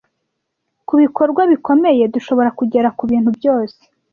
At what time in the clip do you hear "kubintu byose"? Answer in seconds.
2.97-3.81